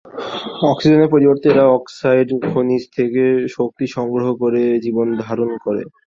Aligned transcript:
অক্সিজেনের 0.71 1.11
পরিবর্তে 1.13 1.47
এরা 1.49 1.65
অক্সাইড 1.69 2.27
খনিজ 2.45 2.83
থেকে 2.97 3.23
শক্তি 3.55 3.85
সংগ্রহ 3.95 4.27
করে 4.41 4.61
জীবনধারণ 4.85 5.49
করে। 5.65 5.81